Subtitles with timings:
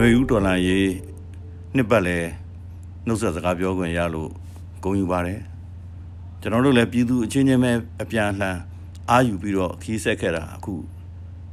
[0.00, 0.88] ຫນွေဦးတော်လာရေး
[1.76, 2.18] နှစ်ပတ်လဲ
[3.06, 4.30] နှုတ်ဆက်စကားပြောခွင့်ရလို့
[4.82, 5.40] ဂုဏ်ယူပါတယ်
[6.40, 7.70] ကျွန်တော်တို့လည်းပြည်သူအချင်းချင်းပဲ
[8.02, 8.58] အပြန်အလှန်
[9.10, 10.74] အာယူပြီးတော့ခီးဆက်ခဲ့တာအခု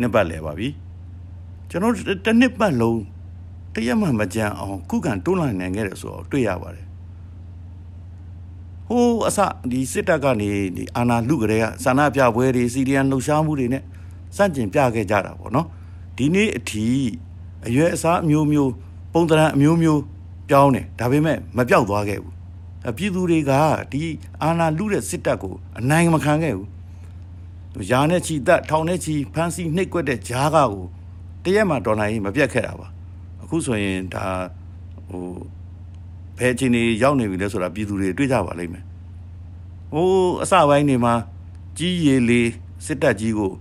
[0.00, 0.68] နှစ်ပတ်လဲပါပြီ
[1.70, 3.00] ကျွန်တော်တို့တစ်နှစ်ပတ်လုံး
[3.74, 6.86] တရက်မှမကြမ်းအောင်ခုခံတွန်းလှန်နိုင်ခဲ့တယ်ဆိုတော့တွေ့ရပါတယ်
[8.88, 9.38] ဟိုးအစ
[9.70, 13.82] ဒီစစ်တပ်ကနေဒီအာနာလူကလေးကဆန္ဒပြပွဲတွေစီဒီအန်လှုပ်ရှားမှုတွေနဲ့
[14.36, 15.66] စန့်ကျင်ပြခဲ့ကြတာပေါ့နော်
[16.16, 16.86] ဒီနေ့အထိ
[17.66, 18.72] အရွယ်အစားအမျိုးမျိုး
[19.12, 20.00] ပုံသဏ္ဍာန်အမျိုးမျိုး
[20.48, 22.34] ပြောင်းတယ်ဒါပေမဲ့မပြောက်သွားခဲ့ဘူး
[22.88, 23.52] အပြည်သူတွေက
[23.92, 24.02] ဒီ
[24.42, 26.68] အာနာလူတဲ့စစ်တပ်ကိုအနိုင်မခံခဲ့ဘူး
[27.90, 30.84] ရာနဲ့ချီတက်ထောင်နဲ့ချီဖမ်းဆီးနှိပ်ကွက်တဲ့ဂျားကကို
[31.44, 32.86] တရက်မှဒေါ်လာကြီးမပြတ်ခဲ့တာပါ
[33.42, 34.24] အခုဆိုရင်ဒါ
[35.08, 35.26] ဟို
[36.38, 38.84] ဘယ်ချင်းနေရောက်နေပြီလဲဆိုတာပြည်သူတွေတွေ့ကြပါလိမ့်မယ်
[39.92, 40.08] ဟို
[40.42, 41.14] အစပိုင်းနေမှာ
[41.78, 42.50] ကြီးရည်လေး
[42.86, 43.52] စစ်တပ်ကြီးကို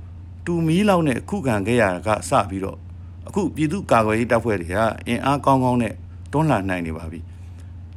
[0.45, 2.77] တူမီးလောက်နဲ့ခုခံခဲ့ရတာကစပြီးတော့
[3.27, 4.77] အခုပြည်သူကာကွယ်ရေးတပ်ဖွဲ့တွေက
[5.07, 5.93] အင်အားကောင်းကောင်းနဲ့
[6.31, 7.19] တွန်းလှန်နိုင်နေပါပြီ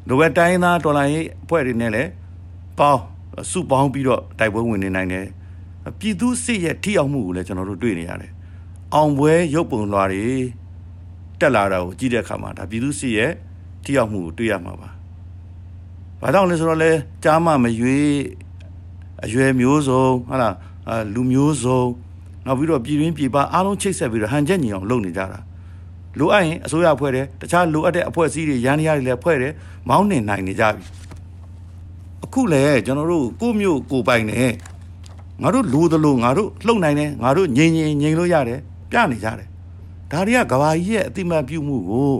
[0.08, 2.10] လိုပဲတိုင်းသားတော်လိုင်းရေးအဖွဲ့တွေနဲ့လည်း
[2.78, 3.00] ပေါင်း
[3.50, 5.26] စုပေါင်းပြီးတော့တိုက်ပွဲဝင်နေနိုင်တယ်
[5.98, 8.32] ပြည်သူစစ်ရဲ့ထိအောင်မှုကိုလည်းကျွန်တော်တို့တွေ့နေရတယ်
[8.94, 10.26] အောင်ပွဲရုပ်ပုံလွှာတွေ
[11.40, 13.30] တက်လာတာကိုကြည့်တဲ့အခါမှာဒါပြည်သူစစ်ရဲ့
[13.84, 14.88] ထိအောင်မှုကိုတွေ့ရမှာပါ
[16.20, 16.90] ဘာကြောင့်လဲဆိုတော့လဲ
[17.24, 18.08] ကြားမမရွေး
[19.24, 20.54] အရွယ်မျိုးစုံဟာလား
[21.14, 21.80] လူမျိုးစုံ
[22.46, 25.38] နောက်ပြီးတော့ပြည်တွင်းပြည်ပအားလုံးချိတ်ဆက်ပြီးတော့ဟန်ချက်ညီအောင်လုပ်နေကြတာ
[26.18, 29.52] လိုအပ်ရင်အစိုးရဖွဲ့တယ်တခြားလိုအပ်တဲ့အဖွဲ့အစည်းတွေရန်တရားတွေလည်းဖွဲ့တယ်
[29.88, 30.84] မောင်းနှင်နိုင်နေကြပြီ
[32.24, 34.42] အခုလည်းကျွန်တော်တို့ကိုမျိုးကိုပိုင်နေ
[35.42, 39.48] ငါတို့လိုသလိုငါတို့လှုပ်နိုင်တယ်ငါတို့ငြိမ်ငြိမ်ငြိမ်လို့ရတယ်ပြနေကြတယ်
[40.10, 42.12] ဒါတွေကကဘာကြီးရဲ့အတိမတ်ပြုမှုကို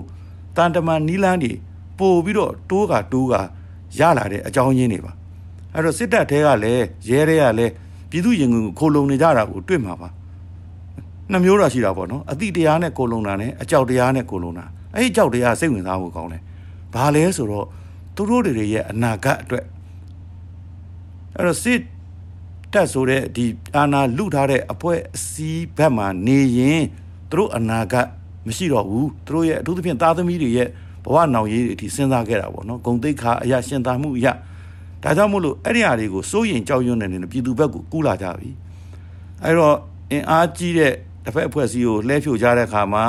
[0.56, 1.52] တန်တမန်နီလန်းတွေ
[1.98, 3.34] ပို့ပြီးတော့တိုးကတိုးက
[3.98, 5.12] ရလာတဲ့အကြောင်းရင်းတွေပါ
[5.74, 7.72] အဲ့တော့စစ်တပ်တဲကလည်းရဲတွေကလည်း
[8.14, 10.08] ပြည်သူရင်ကုန်ခိုလုံနေကြတာကိုတွေ့မှာပါ
[11.30, 14.64] နှမျိုးတော့ရှိတာပေါ့နော်အတိတရားနဲ့ကိုလုံတာနဲ့အကြောက်တရားနဲ့ကိုလုံတာ
[14.94, 16.42] အဲ့ဒီအကြောက်တရားစိတ်ဝင်စားဖို့ကောင်းတယ်
[16.94, 17.66] ဘာလဲဆိုတော့
[18.16, 19.64] သူတို့တွေရဲ့အနာဂတ်အတွက်
[21.36, 21.80] အဲ့တော့စစ်
[22.72, 23.44] တက်ဆိုတဲ့ဒီ
[23.76, 26.82] အာနာလူထားတဲ့အပွဲအစည်းဘက်မှာနေရင်
[27.30, 28.06] သူတို့အနာဂတ်
[28.46, 30.68] မရှိတော့ဘူးသူတို့ရဲ့အထူးသဖြင့်သားသမီးတွေရဲ့
[31.04, 34.32] ဘဝနောင်ရေးအထိစဉ်းစားခဲ့တာပေါ့နော်ဂုံတိတ်ခါအရာရှင်သာမှုအရာ
[35.04, 38.50] ဒါကြောင့်မို့လို့အဲ့ဒီအရာတွေကိုစိုးရင်ကြောက်ရွံ့နေနေပြည်သူဘက်ကိုကူးလာကြပြီ
[39.42, 39.76] အဲ့တော့
[40.10, 40.92] အင်အားကြီးတဲ့
[41.24, 43.04] တစ်ဖက်အဖွဲ့အစည်းကိုလှဲဖြိုကြတဲ့အခါမှာ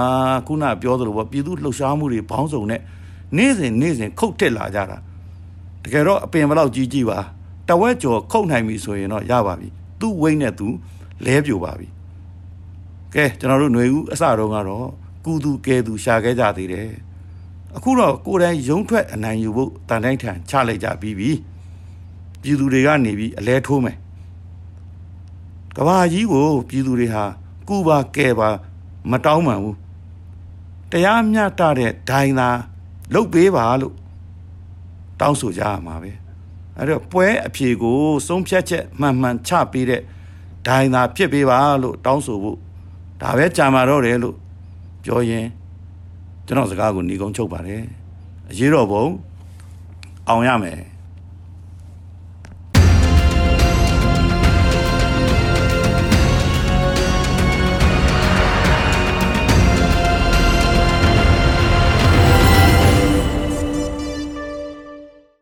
[0.47, 2.81] ခုနပြောသလိုပေါ့ပြည်သူလှုပ်ရှားမှုတွေဘောင်းစုံနဲ့
[3.37, 4.97] နေ့စဉ်နေ့စဉ်ခုတ်တက်လာကြတာ
[5.83, 7.19] တကယ်တော့အပင်ဘလောက်ကြီးကြီးပါ
[7.69, 9.67] တဝက်ကျော်ခုတ်နိုင်ပြီဆိုရင်တော့ရပါပြီ
[9.99, 10.67] သူ့ဝိတ်နဲ့သူ
[11.25, 11.87] လဲပြိုပါပြီ
[13.15, 14.87] ကဲကျွန်တော်တို့ຫນွေဦးအစတုန်းကတော့
[15.25, 16.89] ကူသူကဲသူရှာခဲ့ကြသေးတယ်
[17.75, 21.29] အခုတော့ကိုယ်တိုင်ရုံထွက်အနိုင်ယူဖို့တန်တိုင်းထန်ချလိုက်ကြပြီးပြီ
[22.45, 23.97] ပြည်သူတွေကနေပြီးအလဲထိုးမယ်
[25.75, 27.23] ကဘာကြီးကိုပြည်သူတွေဟာ
[27.67, 28.49] ကူပါကဲပါ
[29.11, 29.77] မတောင်းမှန်ဘူး
[30.91, 32.49] တရားမျှတတဲ့ဒိုင်သာ
[33.13, 33.93] လုတ်ပေးပါလို့
[35.19, 36.11] တောင်းဆိုကြရမှာပဲ
[36.77, 40.01] အဲ့တော့ပွဲအဖြေကိုဆုံးဖြတ်ချက်မှန်မှန်ချပေးတဲ့
[40.67, 42.57] ဒိုင်သာဖြစ်ပေးပါလို့တောင်းဆိုဖို့
[43.21, 44.35] ဒါပဲကြာမှာတော့တယ်လို့
[45.03, 45.47] ပြောရင်
[46.45, 47.83] ကျွန်တော်စကားကိုညီကုန်းချုပ်ပါတယ်
[48.49, 49.05] အရေးတော်ပုံ
[50.27, 50.79] အောင်ရမယ်